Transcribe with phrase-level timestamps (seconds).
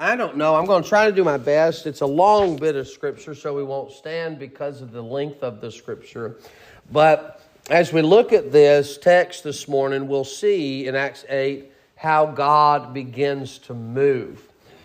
[0.00, 0.54] I don't know.
[0.56, 1.86] I'm going to try to do my best.
[1.86, 5.60] It's a long bit of scripture, so we won't stand because of the length of
[5.60, 6.36] the scripture.
[6.90, 12.26] But as we look at this text this morning, we'll see in Acts 8 how
[12.26, 14.42] God begins to move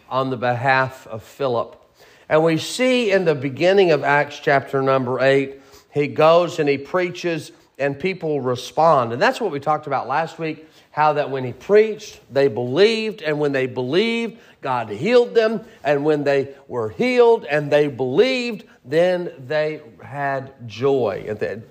[0.09, 1.79] on the behalf of Philip.
[2.27, 5.59] And we see in the beginning of Acts chapter number 8,
[5.93, 7.51] he goes and he preaches,
[7.83, 9.11] and people respond.
[9.11, 13.23] And that's what we talked about last week how that when he preached, they believed,
[13.23, 18.65] and when they believed, God healed them, and when they were healed and they believed,
[18.85, 21.25] then they had joy.
[21.27, 21.63] At the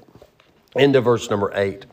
[0.74, 1.86] end of verse number eight.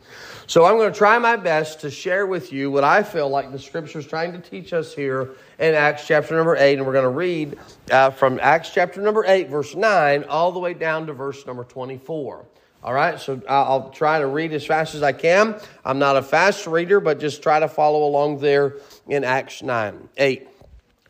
[0.48, 3.52] So I'm going to try my best to share with you what I feel like
[3.52, 5.30] the scripture is trying to teach us here
[5.60, 6.78] in Acts chapter number 8.
[6.78, 7.58] And we're going to read
[7.92, 11.62] uh, from Acts chapter number 8, verse 9, all the way down to verse number
[11.62, 12.44] 24.
[12.82, 15.60] All right, so I'll try to read as fast as I can.
[15.84, 18.76] I'm not a fast reader, but just try to follow along there
[19.06, 20.48] in Acts 9, 8,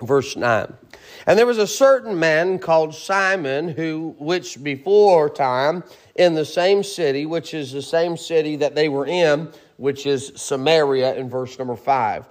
[0.03, 0.75] verse 9.
[1.29, 5.85] And there was a certain man called Simon who, which before time
[6.17, 10.33] in the same city, which is the same city that they were in, which is
[10.35, 12.27] Samaria in verse number 5,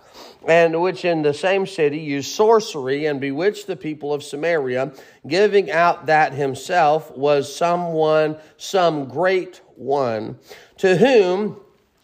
[0.48, 4.94] and which in the same city used sorcery and bewitched the people of Samaria,
[5.28, 10.38] giving out that himself was someone, some great one,
[10.78, 11.58] to whom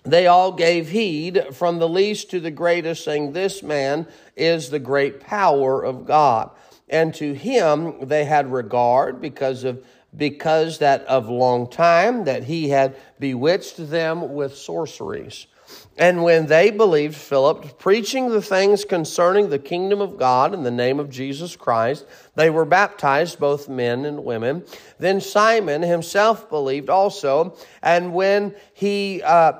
[0.03, 4.79] they all gave heed from the least to the greatest, saying, This man is the
[4.79, 6.51] great power of God.
[6.87, 9.83] And to him they had regard because of
[10.15, 15.47] because that of long time that he had bewitched them with sorceries.
[15.97, 20.71] And when they believed Philip, preaching the things concerning the kingdom of God in the
[20.71, 24.65] name of Jesus Christ, they were baptized, both men and women.
[24.99, 29.53] Then Simon himself believed also, and when he uh,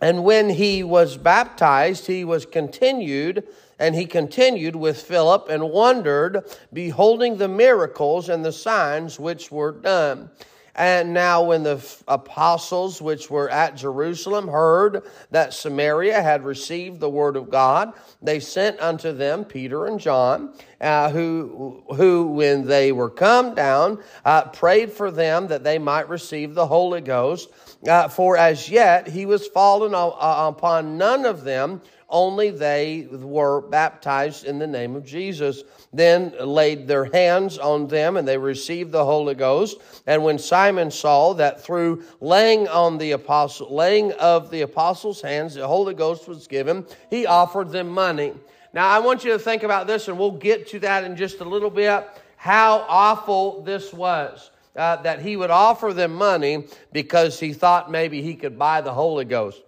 [0.00, 3.48] and when he was baptized, he was continued
[3.80, 9.72] and he continued with Philip and wondered, beholding the miracles and the signs which were
[9.72, 10.30] done.
[10.78, 15.02] And now, when the apostles which were at Jerusalem heard
[15.32, 20.54] that Samaria had received the word of God, they sent unto them Peter and John,
[20.80, 26.08] uh, who, who, when they were come down, uh, prayed for them that they might
[26.08, 27.48] receive the Holy Ghost.
[27.84, 30.12] Uh, for as yet he was fallen uh,
[30.48, 35.62] upon none of them only they were baptized in the name of Jesus.
[35.92, 39.78] Then laid their hands on them, and they received the Holy Ghost.
[40.06, 45.54] And when Simon saw that through laying on the apostle, laying of the apostles' hands,
[45.54, 48.34] the Holy Ghost was given, he offered them money.
[48.74, 51.40] Now I want you to think about this, and we'll get to that in just
[51.40, 52.06] a little bit.
[52.36, 54.50] How awful this was.
[54.76, 58.92] Uh, that he would offer them money because he thought maybe he could buy the
[58.92, 59.60] Holy Ghost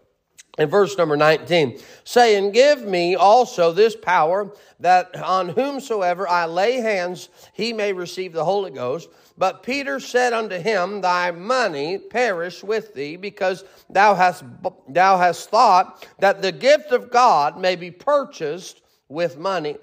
[0.59, 6.77] in verse number 19, saying, Give me also this power that on whomsoever I lay
[6.77, 9.09] hands, he may receive the Holy Ghost.
[9.39, 14.45] But Peter said unto him, Thy money perish with thee, because thou hast,
[14.89, 19.77] thou hast thought that the gift of God may be purchased with money.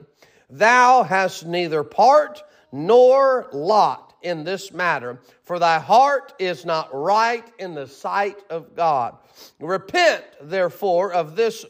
[0.50, 2.42] Thou hast neither part
[2.72, 8.76] nor lot in this matter, for thy heart is not right in the sight of
[8.76, 9.18] God.
[9.60, 11.66] Repent, therefore, of this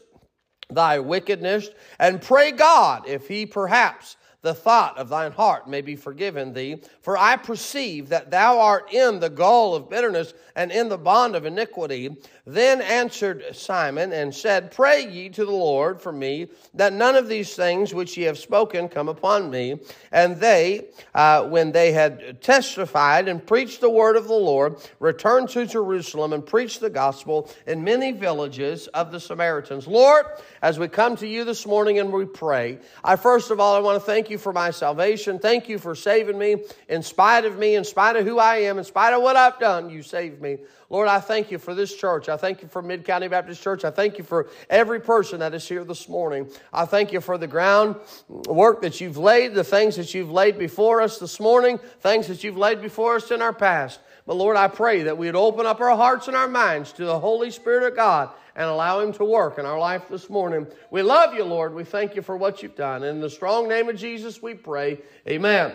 [0.70, 4.16] thy wickedness, and pray God if he perhaps
[4.48, 6.80] the thought of thine heart may be forgiven thee.
[7.02, 11.36] For I perceive that thou art in the gall of bitterness and in the bond
[11.36, 12.16] of iniquity.
[12.46, 17.28] Then answered Simon and said, Pray ye to the Lord for me, that none of
[17.28, 19.80] these things which ye have spoken come upon me.
[20.12, 25.50] And they, uh, when they had testified and preached the word of the Lord, returned
[25.50, 29.86] to Jerusalem and preached the gospel in many villages of the Samaritans.
[29.86, 30.24] Lord,
[30.62, 33.80] as we come to you this morning and we pray, I first of all, I
[33.80, 35.38] want to thank you for my salvation.
[35.38, 36.56] Thank you for saving me
[36.88, 39.58] in spite of me, in spite of who I am, in spite of what I've
[39.58, 39.90] done.
[39.90, 40.58] You saved me.
[40.90, 42.30] Lord, I thank you for this church.
[42.30, 43.84] I thank you for Mid County Baptist Church.
[43.84, 46.48] I thank you for every person that is here this morning.
[46.72, 47.96] I thank you for the ground
[48.28, 52.42] work that you've laid, the things that you've laid before us this morning, things that
[52.42, 54.00] you've laid before us in our past.
[54.28, 57.18] But Lord, I pray that we'd open up our hearts and our minds to the
[57.18, 60.66] Holy Spirit of God and allow Him to work in our life this morning.
[60.90, 61.74] We love you, Lord.
[61.74, 63.04] We thank you for what you've done.
[63.04, 65.00] In the strong name of Jesus, we pray.
[65.26, 65.72] Amen.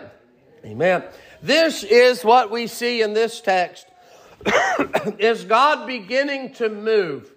[0.64, 1.02] Amen.
[1.42, 3.86] This is what we see in this text
[5.18, 7.34] is God beginning to move.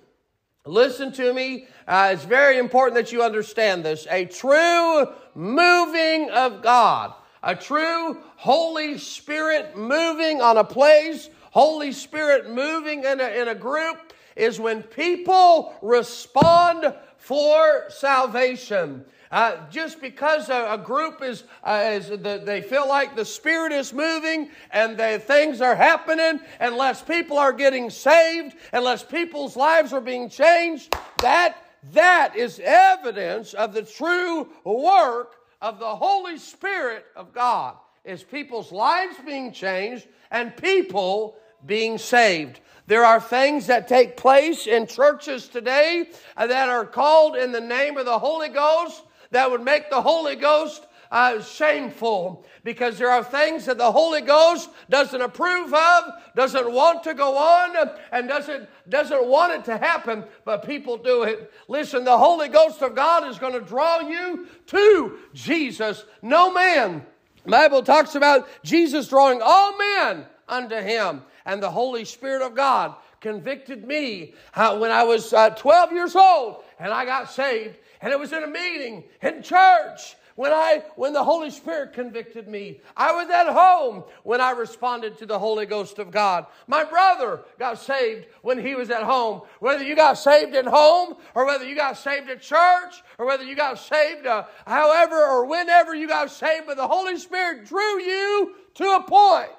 [0.68, 1.66] Listen to me.
[1.88, 4.06] Uh, it's very important that you understand this.
[4.12, 12.50] A true moving of God, a true Holy Spirit moving on a place, Holy Spirit
[12.50, 19.04] moving in a, in a group is when people respond for salvation.
[19.30, 23.74] Uh, just because a, a group is, uh, is the, they feel like the Spirit
[23.74, 29.92] is moving and the, things are happening, unless people are getting saved, unless people's lives
[29.92, 31.58] are being changed, that,
[31.92, 37.76] that is evidence of the true work of the Holy Spirit of God.
[38.04, 42.62] Is people's lives being changed and people being saved.
[42.86, 47.98] There are things that take place in churches today that are called in the name
[47.98, 53.24] of the Holy Ghost that would make the Holy Ghost uh, shameful because there are
[53.24, 56.04] things that the Holy Ghost doesn't approve of,
[56.36, 61.24] doesn't want to go on, and doesn't, doesn't want it to happen, but people do
[61.24, 61.52] it.
[61.68, 66.04] Listen, the Holy Ghost of God is going to draw you to Jesus.
[66.22, 67.06] No man.
[67.44, 72.56] The Bible talks about Jesus drawing all men unto him, and the Holy Spirit of
[72.56, 78.14] God convicted me when I was uh, 12 years old and I got saved and
[78.14, 82.80] it was in a meeting in church when I when the Holy Spirit convicted me.
[82.96, 86.46] I was at home when I responded to the Holy Ghost of God.
[86.68, 89.42] My brother got saved when he was at home.
[89.60, 93.44] Whether you got saved at home or whether you got saved at church or whether
[93.44, 98.00] you got saved uh, however or whenever you got saved, but the Holy Spirit drew
[98.00, 99.50] you to a point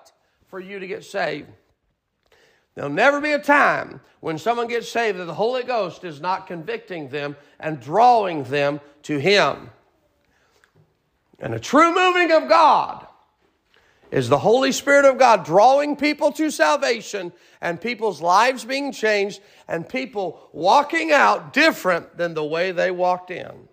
[0.47, 1.49] for you to get saved.
[2.77, 6.47] There'll never be a time when someone gets saved that the Holy Ghost is not
[6.47, 9.71] convicting them and drawing them to Him.
[11.39, 13.07] And a true moving of God
[14.11, 19.41] is the Holy Spirit of God drawing people to salvation and people's lives being changed
[19.69, 23.69] and people walking out different than the way they walked in.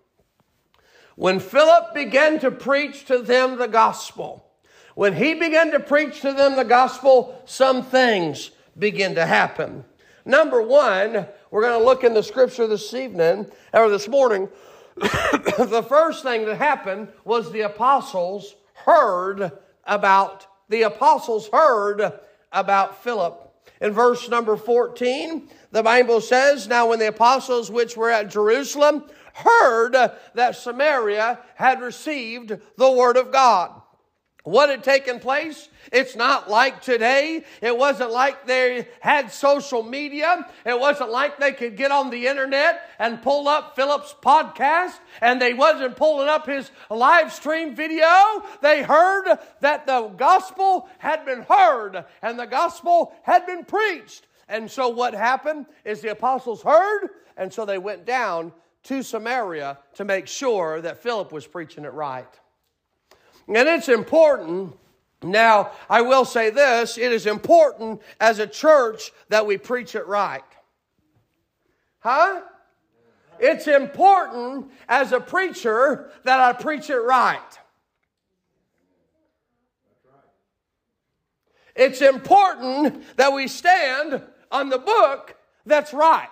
[1.16, 4.46] When Philip began to preach to them the gospel,
[4.96, 9.86] when he began to preach to them the gospel, some things begin to happen.
[10.26, 14.50] Number one, we're going to look in the scripture this evening, or this morning.
[14.98, 19.52] the first thing that happened was the apostles heard
[19.84, 22.14] about, the apostles heard
[22.52, 23.42] about Philip.
[23.82, 29.04] In verse number 14, the Bible says, Now when the apostles which were at Jerusalem
[29.34, 29.94] heard
[30.34, 33.82] that Samaria had received the word of God,
[34.46, 35.70] what had taken place?
[35.92, 37.44] It's not like today.
[37.62, 40.48] It wasn't like they had social media.
[40.66, 45.42] It wasn't like they could get on the internet and pull up Philip's podcast and
[45.42, 48.08] they wasn't pulling up his live stream video.
[48.62, 54.28] They heard that the gospel had been heard and the gospel had been preached.
[54.48, 58.54] And so what happened is the apostles heard and so they went down
[58.84, 62.30] to Samaria to make sure that Philip was preaching it right.
[63.48, 64.76] And it's important.
[65.22, 70.08] Now, I will say this it is important as a church that we preach it
[70.08, 70.44] right.
[72.00, 72.42] Huh?
[73.40, 77.40] It's important as a preacher that I preach it right.
[81.76, 84.22] It's important that we stand
[84.52, 86.30] on the book that's right.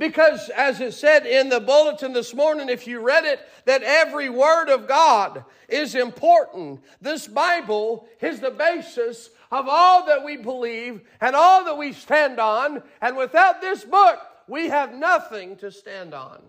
[0.00, 4.30] Because, as it said in the bulletin this morning, if you read it, that every
[4.30, 6.80] word of God is important.
[7.02, 12.40] This Bible is the basis of all that we believe and all that we stand
[12.40, 12.82] on.
[13.02, 14.18] And without this book,
[14.48, 16.40] we have nothing to stand on.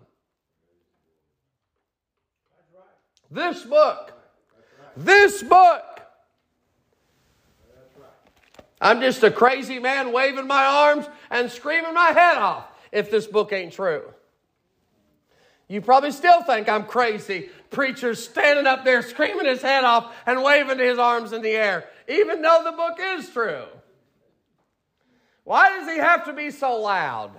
[3.30, 4.14] This book.
[4.96, 6.00] This book.
[8.80, 13.26] I'm just a crazy man waving my arms and screaming my head off if this
[13.26, 14.02] book ain't true.
[15.68, 17.48] You probably still think I'm crazy.
[17.70, 21.88] Preacher standing up there screaming his head off and waving his arms in the air,
[22.06, 23.64] even though the book is true.
[25.44, 27.30] Why does he have to be so loud?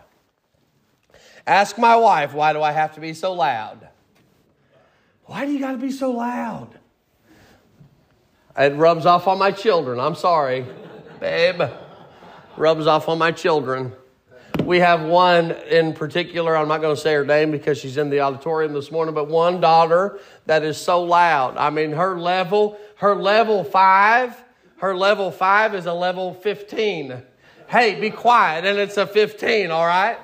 [1.46, 3.88] Ask my wife, why do I have to be so loud?
[5.26, 6.80] Why do you got to be so loud?
[8.58, 10.00] It rubs off on my children.
[10.00, 10.66] I'm sorry,
[11.20, 11.62] babe.
[12.58, 13.94] Rubs off on my children.
[14.66, 18.10] We have one in particular, I'm not going to say her name because she's in
[18.10, 21.58] the auditorium this morning, but one daughter that is so loud.
[21.58, 24.42] I mean, her level, her level five,
[24.78, 27.22] her level five is a level 15.
[27.68, 30.18] Hey, be quiet, and it's a 15, all right?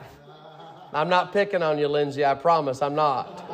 [0.93, 3.45] I'm not picking on you, Lindsay, I promise I'm not.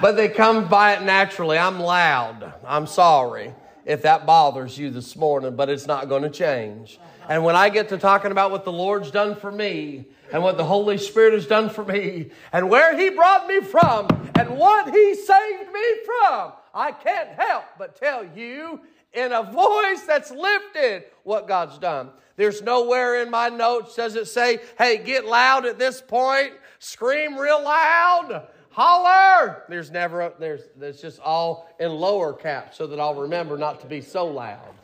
[0.00, 1.58] But they come by it naturally.
[1.58, 2.54] I'm loud.
[2.66, 3.52] I'm sorry
[3.84, 6.98] if that bothers you this morning, but it's not going to change.
[7.28, 10.56] And when I get to talking about what the Lord's done for me and what
[10.56, 14.94] the Holy Spirit has done for me and where He brought me from and what
[14.94, 18.80] He saved me from, I can't help but tell you
[19.12, 22.10] in a voice that's lifted what God's done.
[22.36, 27.38] There's nowhere in my notes does it say, hey, get loud at this point, scream
[27.38, 29.62] real loud, holler.
[29.68, 33.80] There's never, a, there's, it's just all in lower caps so that I'll remember not
[33.80, 34.74] to be so loud.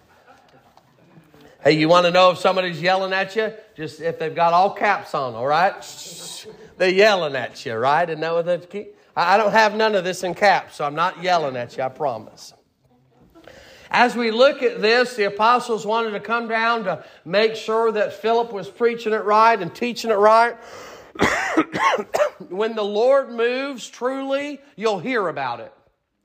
[1.63, 3.53] Hey, you want to know if somebody's yelling at you?
[3.77, 5.75] Just if they've got all caps on, all right?
[6.79, 8.09] They're yelling at you, right?
[8.09, 8.89] And that what they?
[9.15, 11.89] I don't have none of this in caps, so I'm not yelling at you, I
[11.89, 12.55] promise.
[13.91, 18.13] As we look at this, the apostles wanted to come down to make sure that
[18.13, 20.57] Philip was preaching it right and teaching it right.
[22.49, 25.73] when the Lord moves truly, you'll hear about it.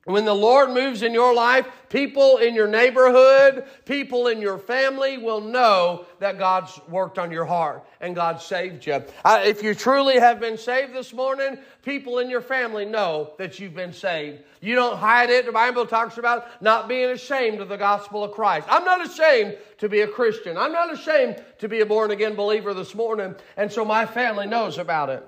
[0.05, 5.17] When the Lord moves in your life, people in your neighborhood, people in your family
[5.17, 9.03] will know that God's worked on your heart and God saved you.
[9.25, 13.73] If you truly have been saved this morning, people in your family know that you've
[13.73, 14.43] been saved.
[14.61, 15.47] You don't hide it.
[15.47, 18.67] The Bible talks about not being ashamed of the gospel of Christ.
[18.69, 20.55] I'm not ashamed to be a Christian.
[20.55, 23.33] I'm not ashamed to be a born again believer this morning.
[23.57, 25.27] And so my family knows about it.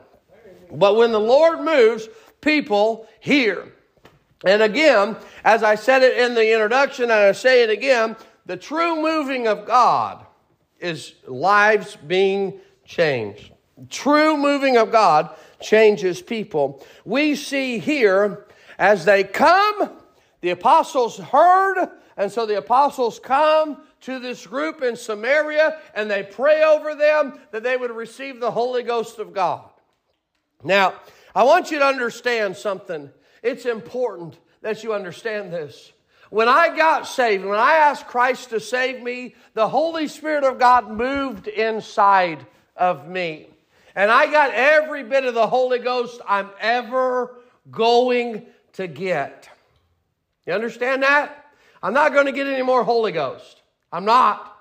[0.71, 2.07] But when the Lord moves,
[2.41, 3.73] people hear.
[4.45, 8.15] And again, as I said it in the introduction, and I say it again,
[8.45, 10.25] the true moving of God
[10.79, 13.51] is lives being changed.
[13.89, 16.85] True moving of God changes people.
[17.03, 18.45] We see here
[18.77, 19.91] as they come,
[20.41, 26.23] the apostles heard, and so the apostles come to this group in Samaria and they
[26.23, 29.69] pray over them that they would receive the Holy Ghost of God.
[30.63, 30.93] Now,
[31.35, 33.11] I want you to understand something.
[33.43, 35.91] It's important that you understand this.
[36.29, 40.59] When I got saved, when I asked Christ to save me, the Holy Spirit of
[40.59, 43.47] God moved inside of me.
[43.95, 47.35] And I got every bit of the Holy Ghost I'm ever
[47.71, 49.49] going to get.
[50.45, 51.45] You understand that?
[51.81, 53.61] I'm not going to get any more Holy Ghost.
[53.91, 54.53] I'm not.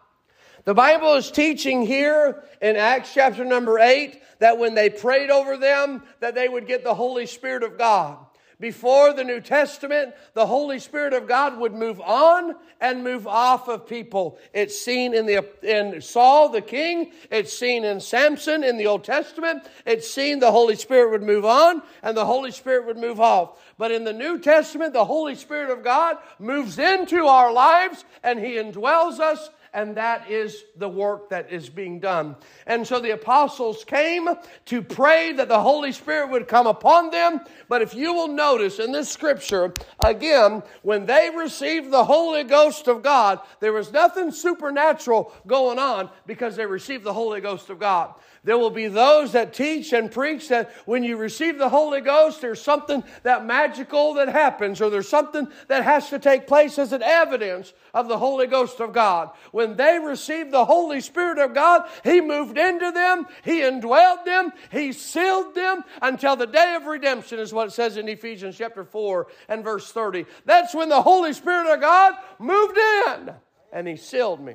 [0.65, 5.57] The Bible is teaching here in Acts chapter number 8 that when they prayed over
[5.57, 8.19] them that they would get the Holy Spirit of God.
[8.59, 13.69] Before the New Testament, the Holy Spirit of God would move on and move off
[13.69, 14.39] of people.
[14.55, 17.13] It's seen in, the, in Saul the king.
[17.31, 19.69] It's seen in Samson in the Old Testament.
[19.85, 23.61] It's seen the Holy Spirit would move on and the Holy Spirit would move off.
[23.77, 28.39] But in the New Testament, the Holy Spirit of God moves into our lives and
[28.39, 32.35] He indwells us and that is the work that is being done.
[32.67, 34.27] And so the apostles came
[34.65, 37.43] to pray that the Holy Spirit would come upon them.
[37.69, 42.89] But if you will notice in this scripture, again, when they received the Holy Ghost
[42.89, 47.79] of God, there was nothing supernatural going on because they received the Holy Ghost of
[47.79, 48.15] God.
[48.47, 52.41] There will be those that teach and preach that when you receive the Holy Ghost,
[52.41, 56.93] there's something that magical that happens, or there's something that has to take place as
[56.93, 59.31] an evidence of the Holy Ghost of God.
[59.51, 64.53] When they received the Holy Spirit of God, He moved into them, He indwelled them,
[64.71, 68.85] He sealed them until the day of redemption, is what it says in Ephesians chapter
[68.85, 70.25] 4 and verse 30.
[70.45, 73.33] That's when the Holy Spirit of God moved in
[73.73, 74.55] and He sealed me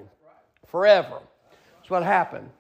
[0.68, 1.20] forever.
[1.76, 2.52] That's what happened.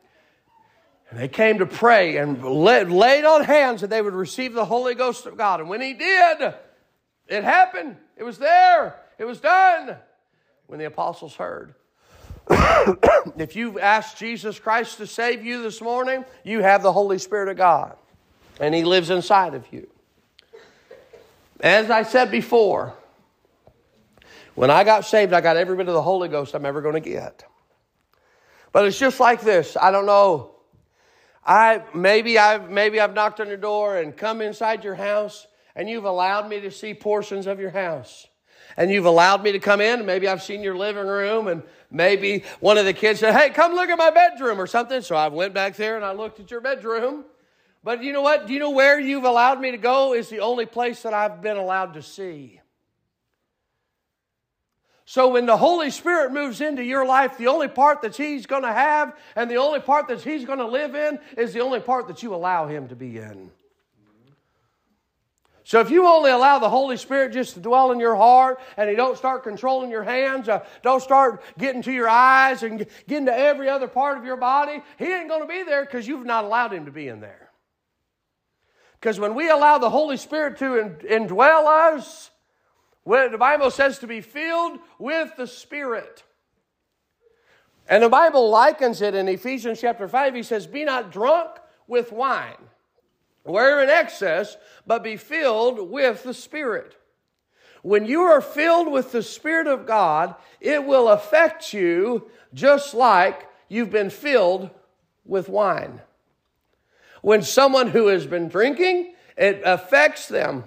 [1.11, 4.95] And they came to pray and laid on hands that they would receive the Holy
[4.95, 5.59] Ghost of God.
[5.59, 6.53] And when he did,
[7.27, 7.97] it happened.
[8.15, 8.95] It was there.
[9.19, 9.97] It was done.
[10.67, 11.75] When the apostles heard.
[13.37, 17.49] if you've asked Jesus Christ to save you this morning, you have the Holy Spirit
[17.49, 17.97] of God.
[18.61, 19.89] And he lives inside of you.
[21.59, 22.93] As I said before,
[24.55, 26.95] when I got saved, I got every bit of the Holy Ghost I'm ever going
[26.95, 27.43] to get.
[28.71, 29.75] But it's just like this.
[29.75, 30.50] I don't know
[31.43, 35.89] I maybe I've maybe I've knocked on your door and come inside your house and
[35.89, 38.27] you've allowed me to see portions of your house.
[38.77, 41.61] And you've allowed me to come in, and maybe I've seen your living room, and
[41.89, 45.01] maybe one of the kids said, Hey, come look at my bedroom or something.
[45.01, 47.25] So I went back there and I looked at your bedroom.
[47.83, 48.47] But you know what?
[48.47, 51.41] Do you know where you've allowed me to go is the only place that I've
[51.41, 52.60] been allowed to see.
[55.11, 58.61] So when the Holy Spirit moves into your life, the only part that He's going
[58.61, 61.81] to have and the only part that He's going to live in is the only
[61.81, 63.51] part that you allow Him to be in.
[65.65, 68.89] So if you only allow the Holy Spirit just to dwell in your heart and
[68.89, 73.25] He don't start controlling your hands, uh, don't start getting to your eyes and getting
[73.25, 76.25] to every other part of your body, He ain't going to be there because you've
[76.25, 77.49] not allowed Him to be in there.
[79.01, 82.31] Because when we allow the Holy Spirit to indwell us,
[83.03, 86.23] when the Bible says to be filled with the Spirit.
[87.87, 90.35] And the Bible likens it in Ephesians chapter 5.
[90.35, 92.57] He says, Be not drunk with wine,
[93.43, 94.55] where in excess,
[94.85, 96.95] but be filled with the Spirit.
[97.81, 103.47] When you are filled with the Spirit of God, it will affect you just like
[103.67, 104.69] you've been filled
[105.25, 106.01] with wine.
[107.21, 110.65] When someone who has been drinking, it affects them.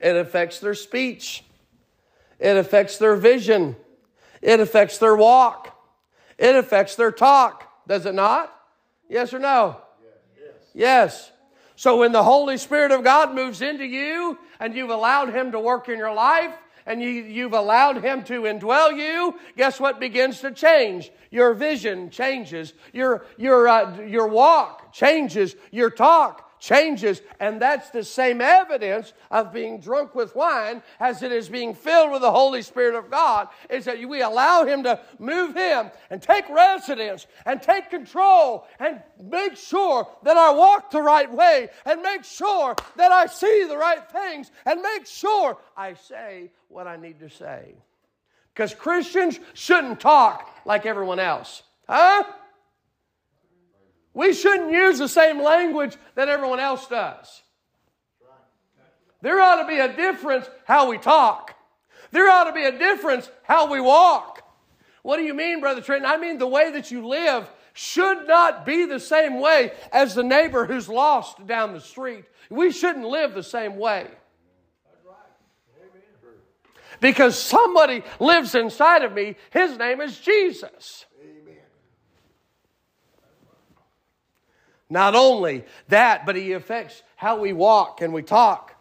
[0.00, 1.44] It affects their speech.
[2.38, 3.76] It affects their vision.
[4.42, 5.76] It affects their walk.
[6.38, 7.70] It affects their talk.
[7.88, 8.52] Does it not?
[9.08, 9.80] Yes or no?
[10.38, 10.52] Yes.
[10.74, 11.32] yes.
[11.76, 15.60] So when the Holy Spirit of God moves into you and you've allowed Him to
[15.60, 16.52] work in your life,
[16.86, 21.10] and you, have allowed Him to indwell you, guess what begins to change?
[21.32, 27.22] Your vision changes, your, your, uh, your walk changes, your talk changes.
[27.40, 32.12] And that's the same evidence of being drunk with wine as it is being filled
[32.12, 36.22] with the Holy Spirit of God, is that we allow Him to move Him and
[36.22, 42.02] take residence and take control and make sure that I walk the right way and
[42.02, 46.96] make sure that I see the right things and make sure I say what I
[46.96, 47.74] need to say.
[48.54, 51.62] Because Christians shouldn't talk like everyone else.
[51.88, 52.24] Huh?
[54.16, 57.42] We shouldn't use the same language that everyone else does.
[59.20, 61.54] There ought to be a difference how we talk.
[62.12, 64.40] There ought to be a difference how we walk.
[65.02, 66.08] What do you mean, Brother Trenton?
[66.08, 70.24] I mean the way that you live should not be the same way as the
[70.24, 72.24] neighbor who's lost down the street.
[72.48, 74.06] We shouldn't live the same way.
[77.02, 81.04] Because somebody lives inside of me, his name is Jesus.
[84.88, 88.74] Not only that, but he affects how we walk and we talk.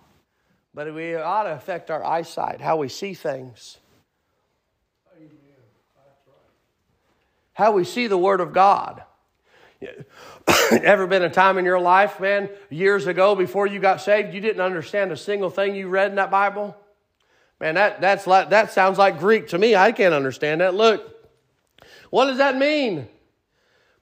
[0.74, 3.78] But we ought to affect our eyesight, how we see things.
[7.54, 9.02] How we see the Word of God.
[10.72, 14.42] Ever been a time in your life, man, years ago before you got saved, you
[14.42, 16.76] didn't understand a single thing you read in that Bible?
[17.60, 19.76] Man, that, that's like, that sounds like Greek to me.
[19.76, 20.76] I can't understand that.
[20.76, 21.10] Look,
[22.10, 23.08] what does that mean?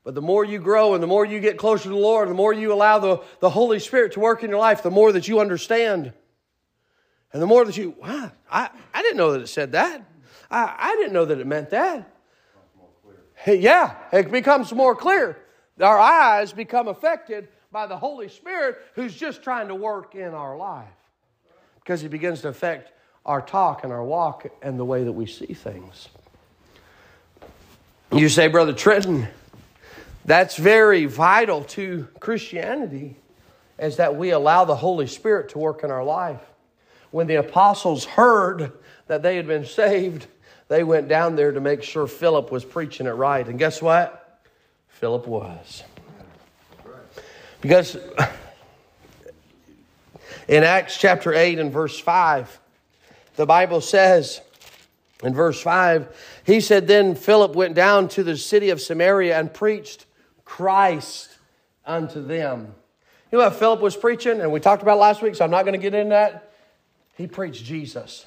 [0.03, 2.33] But the more you grow and the more you get closer to the Lord, the
[2.33, 5.27] more you allow the, the Holy Spirit to work in your life, the more that
[5.27, 6.11] you understand.
[7.31, 10.05] And the more that you, wow, I, I didn't know that it said that.
[10.51, 12.09] I, I didn't know that it meant that.
[13.47, 15.37] Yeah, it becomes more clear.
[15.81, 20.55] Our eyes become affected by the Holy Spirit who's just trying to work in our
[20.55, 20.87] life
[21.75, 22.93] because he begins to affect
[23.25, 26.09] our talk and our walk and the way that we see things.
[28.11, 29.27] You say, Brother Trenton,
[30.25, 33.17] that's very vital to Christianity,
[33.77, 36.41] is that we allow the Holy Spirit to work in our life.
[37.11, 38.71] When the apostles heard
[39.07, 40.27] that they had been saved,
[40.67, 43.45] they went down there to make sure Philip was preaching it right.
[43.45, 44.41] And guess what?
[44.87, 45.83] Philip was.
[47.61, 47.97] Because
[50.47, 52.59] in Acts chapter 8 and verse 5,
[53.35, 54.41] the Bible says,
[55.23, 59.53] in verse 5, he said, Then Philip went down to the city of Samaria and
[59.53, 60.05] preached
[60.45, 61.29] Christ
[61.85, 62.73] unto them.
[63.31, 64.41] You know what Philip was preaching?
[64.41, 66.51] And we talked about last week, so I'm not going to get into that.
[67.15, 68.25] He preached Jesus.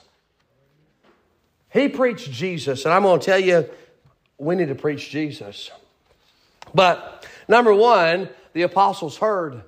[1.71, 2.85] He preached Jesus.
[2.85, 3.69] And I'm going to tell you,
[4.39, 5.71] we need to preach Jesus.
[6.75, 9.63] But number one, the apostles heard.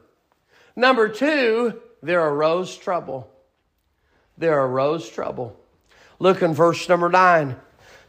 [0.74, 3.30] Number two, there arose trouble.
[4.37, 5.58] There arose trouble.
[6.18, 7.56] Look in verse number nine.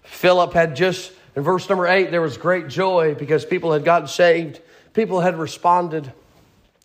[0.03, 4.07] Philip had just in verse number eight, there was great joy because people had gotten
[4.07, 4.61] saved,
[4.93, 6.11] people had responded,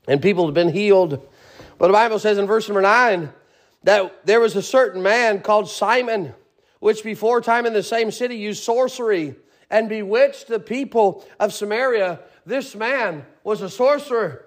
[0.07, 1.27] and people had been healed.
[1.79, 3.33] But the Bible says in verse number nine
[3.85, 6.35] that there was a certain man called Simon,
[6.81, 9.35] which before time in the same city used sorcery
[9.71, 12.21] and bewitched the people of Samaria.
[12.47, 14.45] This man was a sorcerer.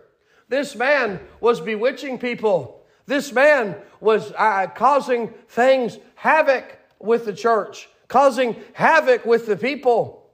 [0.47, 2.85] This man was bewitching people.
[3.05, 10.29] This man was uh, causing things havoc with the church causing havoc with the people.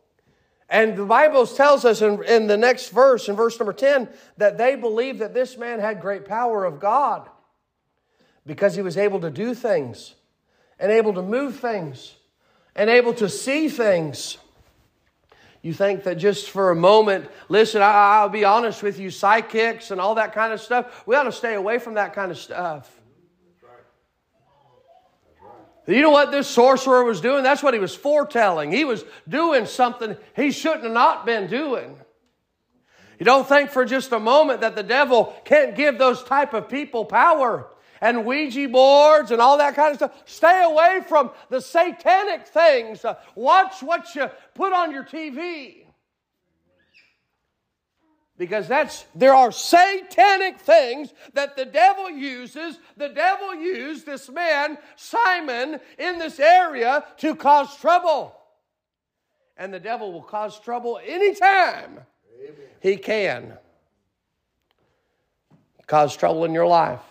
[0.69, 4.57] And the Bible tells us in, in the next verse, in verse number 10, that
[4.57, 7.29] they believed that this man had great power of God
[8.45, 10.15] because he was able to do things
[10.79, 12.15] and able to move things
[12.75, 14.38] and able to see things.
[15.62, 19.91] You think that just for a moment, listen, I, will be honest with you, psychics
[19.91, 22.38] and all that kind of stuff, we ought to stay away from that kind of
[22.38, 22.91] stuff.
[25.85, 27.43] You know what this sorcerer was doing?
[27.43, 28.71] That's what he was foretelling.
[28.71, 31.97] He was doing something he shouldn't have not been doing.
[33.19, 36.69] You don't think for just a moment that the devil can't give those type of
[36.69, 37.67] people power
[38.01, 40.23] and Ouija boards and all that kind of stuff.
[40.25, 43.05] Stay away from the satanic things.
[43.35, 45.82] Watch what you put on your TV.
[48.37, 52.79] Because that's there are satanic things that the devil uses.
[52.97, 58.35] The devil used this man, Simon, in this area to cause trouble.
[59.55, 61.99] And the devil will cause trouble anytime
[62.41, 62.55] Amen.
[62.81, 63.53] he can.
[65.85, 67.01] Cause trouble in your life.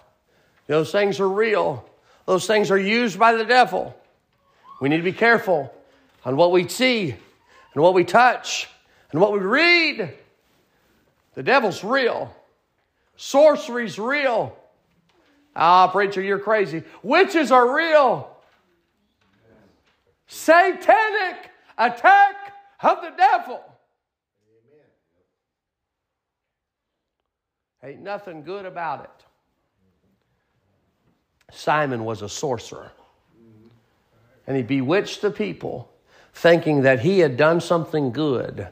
[0.66, 1.88] Those things are real.
[2.26, 3.96] Those things are used by the devil.
[4.80, 5.72] We need to be careful
[6.24, 7.10] on what we see
[7.74, 8.68] and what we touch
[9.12, 10.14] and what we read.
[11.34, 12.34] The devil's real.
[13.16, 14.56] Sorcery's real.
[15.54, 16.82] Ah, preacher, you're crazy.
[17.02, 18.28] Witches are real.
[20.26, 23.60] Satanic attack of the devil.
[27.84, 29.10] Ain't nothing good about it.
[31.52, 32.92] Simon was a sorcerer.
[34.46, 35.90] And he bewitched the people,
[36.32, 38.68] thinking that he had done something good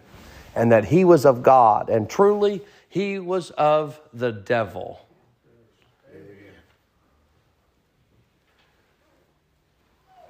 [0.61, 1.89] and that he was of God.
[1.89, 5.01] And truly, he was of the devil.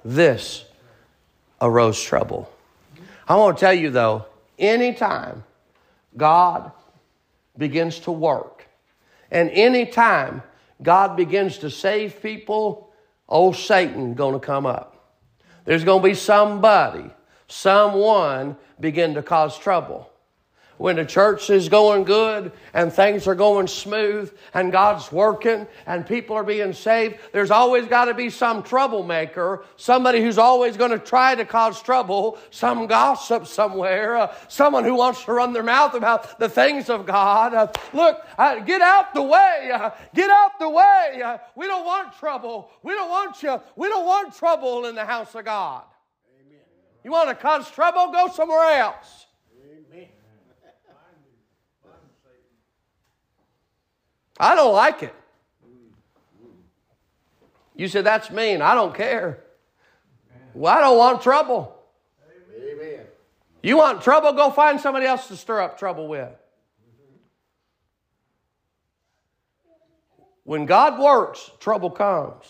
[0.05, 0.63] This
[1.59, 2.49] arose trouble.
[3.27, 4.25] I want to tell you though,
[4.57, 5.43] anytime
[6.15, 6.71] God
[7.57, 8.67] begins to work,
[9.31, 10.43] and anytime
[10.81, 12.89] God begins to save people,
[13.27, 15.11] old Satan going to come up.
[15.65, 17.11] There's going to be somebody,
[17.49, 20.10] someone begin to cause trouble
[20.81, 26.07] when the church is going good and things are going smooth and God's working and
[26.07, 30.89] people are being saved, there's always got to be some troublemaker, somebody who's always going
[30.89, 35.61] to try to cause trouble, some gossip somewhere, uh, someone who wants to run their
[35.61, 37.53] mouth about the things of God.
[37.53, 39.69] Uh, look, uh, get out the way.
[39.71, 41.21] Uh, get out the way.
[41.23, 42.71] Uh, we don't want trouble.
[42.81, 43.61] We don't want you.
[43.75, 45.83] We don't want trouble in the house of God.
[46.41, 46.59] Amen.
[47.03, 48.11] You want to cause trouble?
[48.11, 49.27] Go somewhere else.
[54.39, 55.15] I don't like it.
[57.75, 58.61] You said, that's mean.
[58.61, 59.43] I don't care.
[60.53, 61.75] Well, I don't want trouble.
[62.55, 63.05] Amen.
[63.63, 64.33] You want trouble?
[64.33, 66.29] Go find somebody else to stir up trouble with.
[70.43, 72.45] When God works, trouble comes.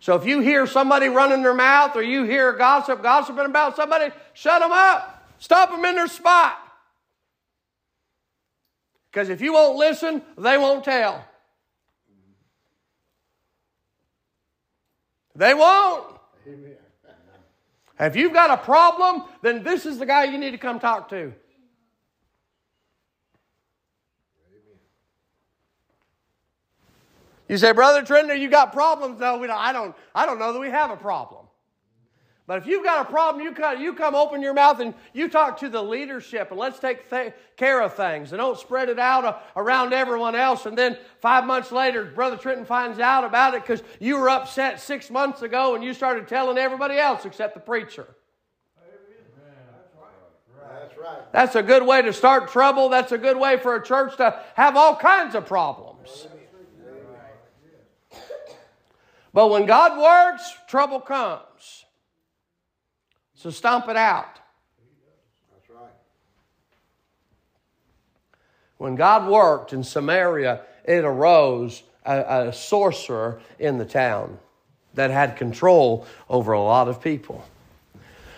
[0.00, 4.12] So if you hear somebody running their mouth or you hear gossip gossiping about somebody,
[4.34, 5.28] shut them up.
[5.38, 6.58] Stop them in their spot.
[9.12, 11.22] Because if you won't listen, they won't tell.
[15.36, 16.18] They won't.
[16.48, 16.76] Amen.
[18.00, 21.10] If you've got a problem, then this is the guy you need to come talk
[21.10, 21.32] to.
[27.48, 29.20] You say, Brother Trenton, you got problems?
[29.20, 29.94] No, we don't, I don't.
[30.14, 31.41] I don't know that we have a problem.
[32.46, 35.28] But if you've got a problem, you come, you come open your mouth and you
[35.28, 38.98] talk to the leadership and let's take th- care of things and don't spread it
[38.98, 40.66] out uh, around everyone else.
[40.66, 44.80] And then five months later, Brother Trenton finds out about it because you were upset
[44.80, 48.08] six months ago and you started telling everybody else except the preacher.
[50.80, 51.32] That's right.
[51.32, 52.88] That's a good way to start trouble.
[52.88, 56.26] That's a good way for a church to have all kinds of problems.
[59.32, 61.42] But when God works, trouble comes.
[63.42, 64.38] So stomp it out.
[65.52, 65.90] That's right.
[68.78, 74.38] When God worked in Samaria, it arose a, a sorcerer in the town
[74.94, 77.44] that had control over a lot of people.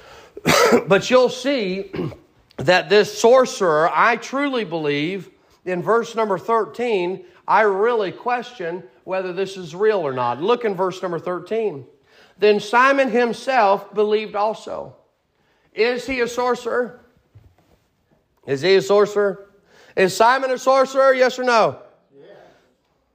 [0.87, 1.93] but you'll see
[2.57, 5.29] that this sorcerer, I truly believe,
[5.67, 10.40] in verse number 13, I really question whether this is real or not.
[10.40, 11.85] Look in verse number 13.
[12.38, 14.97] Then Simon himself believed also.
[15.73, 17.01] Is he a sorcerer?
[18.47, 19.51] Is he a sorcerer?
[19.97, 21.14] Is Simon a sorcerer?
[21.14, 21.81] Yes or no?
[22.16, 22.37] Yes.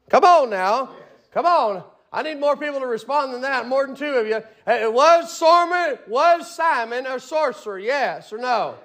[0.09, 0.89] Come on now.
[0.91, 1.27] Yes.
[1.33, 1.83] Come on.
[2.11, 3.67] I need more people to respond than that.
[3.67, 4.41] More than two of you.
[4.65, 7.77] It was Simon, was Simon a sorcerer?
[7.77, 8.75] Yes or no?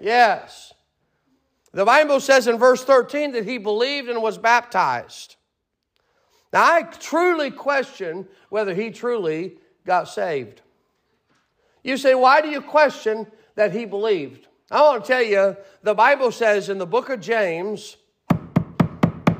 [0.00, 0.74] yes.
[1.72, 5.34] The Bible says in verse 13 that he believed and was baptized.
[6.54, 10.60] Now, I truly question whether he truly got saved.
[11.82, 14.46] You say, why do you question that he believed?
[14.70, 17.96] I want to tell you, the Bible says in the book of James,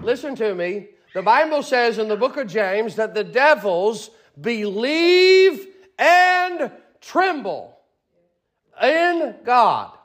[0.03, 5.69] listen to me, the Bible says in the book of James that the devils believe
[5.97, 7.79] and tremble
[8.83, 9.97] in God.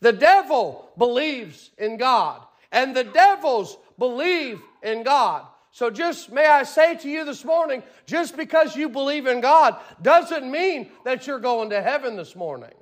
[0.00, 2.40] The devil believes in God,
[2.72, 5.44] and the devils believe in God.
[5.74, 9.76] So, just may I say to you this morning, just because you believe in God
[10.02, 12.74] doesn't mean that you're going to heaven this morning.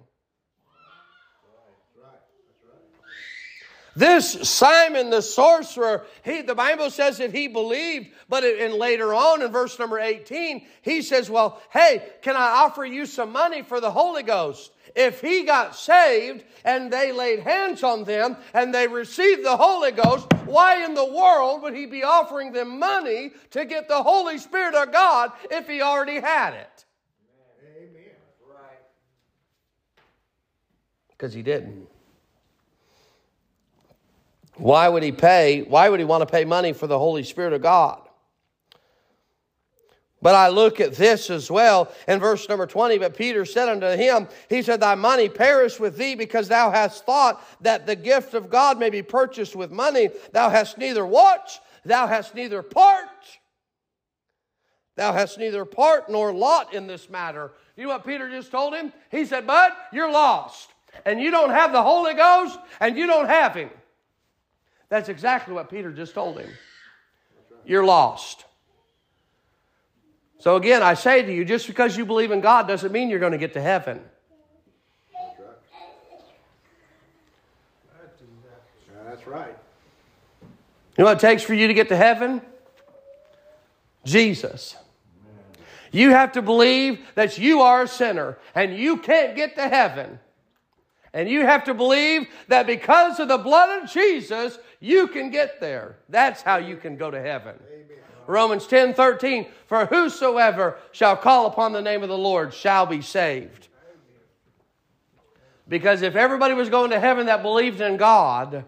[3.95, 9.43] This Simon the sorcerer, he, the Bible says that he believed, but in later on
[9.43, 13.81] in verse number 18, he says, Well, hey, can I offer you some money for
[13.81, 14.73] the Holy Ghost?
[14.95, 19.93] If he got saved and they laid hands on them and they received the Holy
[19.93, 24.39] Ghost, why in the world would he be offering them money to get the Holy
[24.39, 26.85] Spirit of God if he already had it?
[27.77, 28.13] Amen.
[28.49, 28.81] Right.
[31.11, 31.89] Because he didn't.
[34.57, 35.63] Why would he pay?
[35.63, 38.10] Why would he want to pay money for the Holy Spirit of God?
[40.23, 42.99] But I look at this as well in verse number 20.
[42.99, 47.07] But Peter said unto him, He said, Thy money perish with thee because thou hast
[47.07, 50.11] thought that the gift of God may be purchased with money.
[50.33, 53.09] Thou hast neither watch, thou hast neither part.
[54.97, 57.53] Thou hast neither part nor lot in this matter.
[57.77, 58.93] You know what Peter just told him?
[59.11, 60.69] He said, Bud, you're lost.
[61.07, 63.71] And you don't have the Holy Ghost, and you don't have Him.
[64.91, 66.51] That's exactly what Peter just told him.
[67.65, 68.45] You're lost.
[70.41, 73.19] So again, I say to you, just because you believe in God doesn't mean you're
[73.21, 74.01] going to get to heaven.
[79.05, 79.55] That's right.
[80.41, 82.41] You know what it takes for you to get to heaven?
[84.05, 84.77] Jesus.
[85.93, 90.21] You have to believe that you are a sinner and you can't get to heaven.
[91.13, 95.61] And you have to believe that because of the blood of Jesus, you can get
[95.61, 95.97] there.
[96.09, 97.57] That's how you can go to heaven.
[97.71, 98.10] Amen.
[98.31, 103.03] Romans 10 13, for whosoever shall call upon the name of the Lord shall be
[103.03, 103.69] saved.
[105.69, 108.65] Because if everybody was going to heaven that believed in God,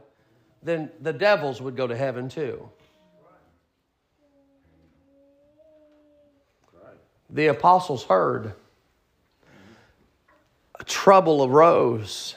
[0.62, 2.68] then the devils would go to heaven too.
[7.30, 8.52] The apostles heard.
[10.78, 12.36] A Trouble arose.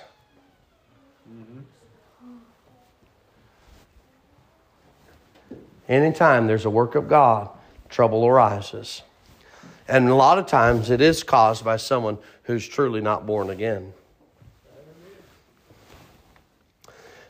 [5.88, 7.50] Anytime there's a work of God,
[7.90, 9.04] trouble arises.
[9.88, 13.94] And a lot of times it is caused by someone who's truly not born again.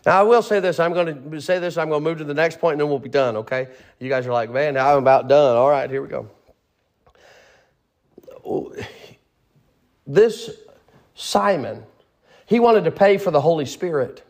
[0.06, 0.80] Now, I will say this.
[0.80, 1.78] I'm going to say this.
[1.78, 3.68] I'm going to move to the next point and then we'll be done, okay?
[4.00, 5.58] You guys are like, man, I'm about done.
[5.58, 6.30] All right, here we go.
[10.06, 10.52] This
[11.16, 11.84] Simon,
[12.46, 14.24] he wanted to pay for the Holy Spirit.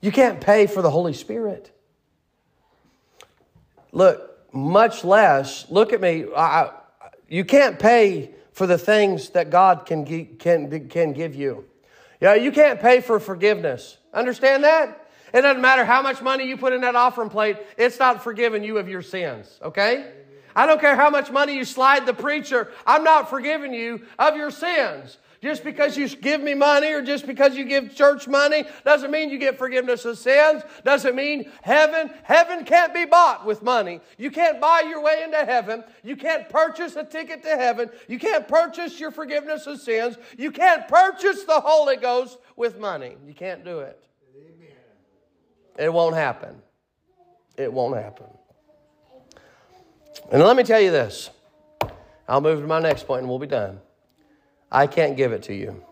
[0.00, 1.72] You can't pay for the Holy Spirit.
[3.92, 6.70] Look, much less, look at me, I,
[7.28, 10.04] you can't pay for the things that God can,
[10.38, 11.64] can, can give you.
[12.20, 13.96] Yeah, you can't pay for forgiveness.
[14.12, 15.06] Understand that?
[15.32, 18.64] It doesn't matter how much money you put in that offering plate, it's not forgiving
[18.64, 20.10] you of your sins, okay?
[20.56, 24.36] I don't care how much money you slide the preacher, I'm not forgiving you of
[24.36, 25.18] your sins.
[25.40, 29.30] Just because you give me money or just because you give church money doesn't mean
[29.30, 30.62] you get forgiveness of sins.
[30.84, 32.10] Doesn't mean heaven.
[32.24, 34.00] Heaven can't be bought with money.
[34.16, 35.84] You can't buy your way into heaven.
[36.02, 37.88] You can't purchase a ticket to heaven.
[38.08, 40.16] You can't purchase your forgiveness of sins.
[40.36, 43.16] You can't purchase the Holy Ghost with money.
[43.24, 44.02] You can't do it.
[44.36, 44.76] Amen.
[45.78, 46.60] It won't happen.
[47.56, 48.26] It won't happen.
[50.32, 51.30] And let me tell you this.
[52.28, 53.80] I'll move to my next point and we'll be done.
[54.70, 55.82] I can't give it to you.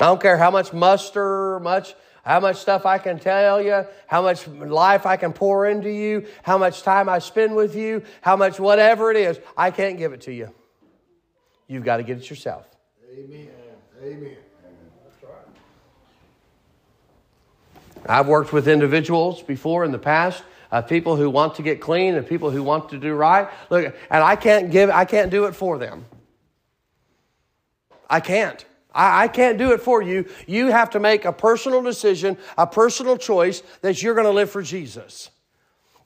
[0.00, 4.22] I don't care how much muster, much how much stuff I can tell you, how
[4.22, 8.36] much life I can pour into you, how much time I spend with you, how
[8.36, 10.54] much whatever it is, I can't give it to you.
[11.66, 12.66] You've got to get it yourself.
[13.12, 13.48] Amen.
[14.02, 14.36] Amen.
[15.04, 15.32] That's right.
[18.08, 22.16] I've worked with individuals before in the past uh, people who want to get clean
[22.16, 23.48] and people who want to do right.
[23.70, 26.06] Look, and I can't give, I can't do it for them.
[28.10, 28.64] I can't.
[28.92, 30.28] I, I can't do it for you.
[30.46, 34.50] You have to make a personal decision, a personal choice that you're going to live
[34.50, 35.30] for Jesus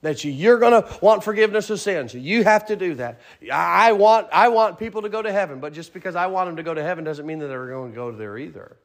[0.01, 2.13] that you, are going to want forgiveness of sins.
[2.13, 3.19] You have to do that.
[3.51, 6.57] I want, I want people to go to heaven, but just because I want them
[6.57, 8.77] to go to heaven doesn't mean that they're going to go there either.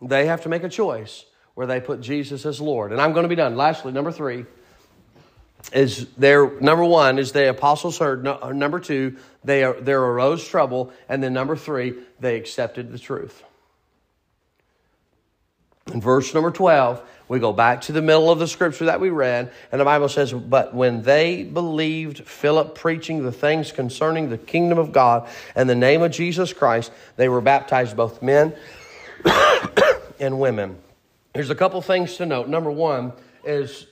[0.00, 1.24] They have to make a choice
[1.58, 2.92] where they put Jesus as Lord.
[2.92, 3.56] And I'm going to be done.
[3.56, 4.46] Lastly, number three
[5.72, 6.48] is there.
[6.60, 8.22] Number one is the apostles heard.
[8.22, 12.98] No, uh, number two, they there arose trouble, and then number three, they accepted the
[12.98, 13.42] truth.
[15.92, 19.10] In verse number 12, we go back to the middle of the scripture that we
[19.10, 24.38] read, and the Bible says, But when they believed Philip preaching the things concerning the
[24.38, 28.54] kingdom of God and the name of Jesus Christ, they were baptized, both men
[30.20, 30.78] and women.
[31.34, 32.48] Here's a couple things to note.
[32.48, 33.12] Number one
[33.44, 33.86] is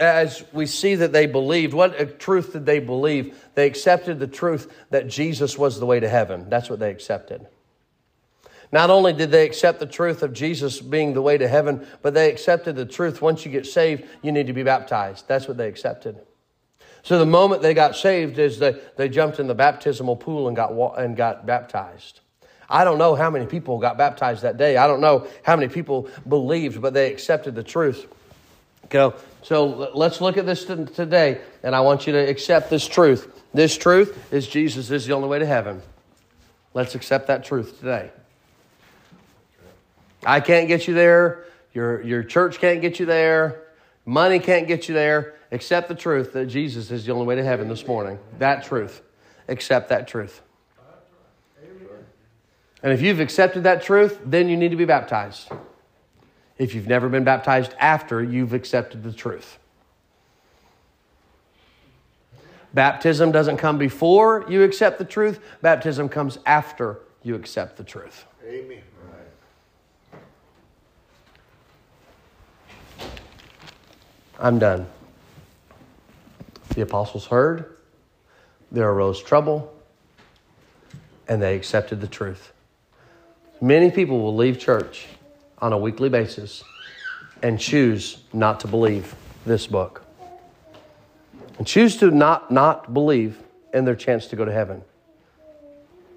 [0.00, 3.38] as we see that they believed, what truth did they believe?
[3.54, 6.48] They accepted the truth that Jesus was the way to heaven.
[6.48, 7.46] That's what they accepted.
[8.72, 12.14] Not only did they accept the truth of Jesus being the way to heaven, but
[12.14, 15.28] they accepted the truth once you get saved, you need to be baptized.
[15.28, 16.20] That's what they accepted.
[17.02, 20.56] So the moment they got saved is they, they jumped in the baptismal pool and
[20.56, 22.20] got, and got baptized.
[22.70, 24.76] I don't know how many people got baptized that day.
[24.76, 28.06] I don't know how many people believed, but they accepted the truth.
[28.84, 33.42] Okay, so let's look at this today, and I want you to accept this truth.
[33.52, 35.82] This truth is Jesus is the only way to heaven.
[36.72, 38.10] Let's accept that truth today.
[40.24, 41.46] I can't get you there.
[41.72, 43.64] Your, your church can't get you there.
[44.04, 45.34] Money can't get you there.
[45.50, 48.18] Accept the truth that Jesus is the only way to heaven this morning.
[48.38, 49.02] That truth.
[49.48, 50.42] Accept that truth.
[52.82, 55.50] And if you've accepted that truth, then you need to be baptized.
[56.56, 59.58] If you've never been baptized after you've accepted the truth.
[62.72, 68.24] Baptism doesn't come before you accept the truth, baptism comes after you accept the truth.
[68.46, 68.82] Amen.
[74.38, 74.86] I'm done.
[76.70, 77.76] The apostles heard,
[78.72, 79.74] there arose trouble,
[81.28, 82.52] and they accepted the truth.
[83.60, 85.06] Many people will leave church
[85.58, 86.64] on a weekly basis
[87.42, 90.02] and choose not to believe this book.
[91.58, 93.38] And choose to not, not believe
[93.74, 94.82] in their chance to go to heaven.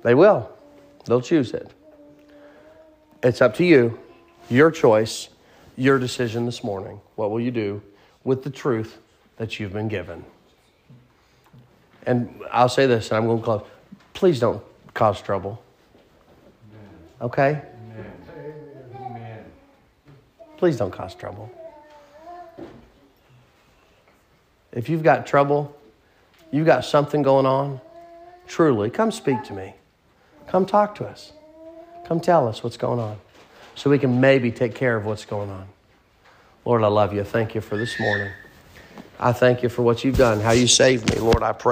[0.04, 0.50] They will.
[1.06, 1.70] They'll choose it.
[3.22, 4.00] It's up to you,
[4.50, 5.30] your choice,
[5.76, 7.02] your decision this morning.
[7.16, 7.82] What will you do
[8.24, 9.00] with the truth
[9.38, 10.24] that you've been given?
[12.06, 13.66] And I'll say this, and I'm going to close.
[14.14, 14.62] Please don't
[14.94, 15.62] cause trouble.
[17.24, 17.62] Okay?
[18.96, 19.46] Amen.
[20.58, 21.50] Please don't cause trouble.
[24.74, 25.76] If you've got trouble,
[26.52, 27.80] you've got something going on,
[28.46, 29.74] truly, come speak to me.
[30.48, 31.32] Come talk to us.
[32.06, 33.18] Come tell us what's going on
[33.76, 35.68] so we can maybe take care of what's going on.
[36.66, 37.24] Lord, I love you.
[37.24, 38.32] Thank you for this morning.
[39.18, 41.22] I thank you for what you've done, how you saved me.
[41.22, 41.72] Lord, I pray.